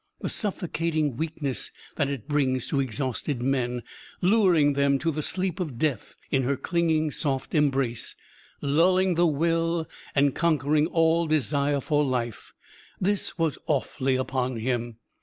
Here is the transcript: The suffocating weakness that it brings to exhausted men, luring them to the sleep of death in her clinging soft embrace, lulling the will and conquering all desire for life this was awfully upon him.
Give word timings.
The 0.21 0.29
suffocating 0.29 1.15
weakness 1.15 1.69
that 1.95 2.09
it 2.09 2.27
brings 2.27 2.65
to 2.69 2.79
exhausted 2.79 3.43
men, 3.43 3.83
luring 4.19 4.73
them 4.73 4.97
to 4.97 5.11
the 5.11 5.21
sleep 5.21 5.59
of 5.59 5.77
death 5.77 6.15
in 6.31 6.41
her 6.41 6.57
clinging 6.57 7.11
soft 7.11 7.53
embrace, 7.53 8.15
lulling 8.61 9.13
the 9.13 9.27
will 9.27 9.87
and 10.15 10.33
conquering 10.33 10.87
all 10.87 11.27
desire 11.27 11.79
for 11.81 12.03
life 12.03 12.51
this 12.99 13.37
was 13.37 13.59
awfully 13.67 14.15
upon 14.15 14.55
him. 14.57 14.97